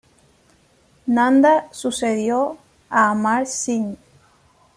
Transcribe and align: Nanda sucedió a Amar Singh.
Nanda 1.05 1.67
sucedió 1.71 2.57
a 2.89 3.11
Amar 3.11 3.45
Singh. 3.45 3.99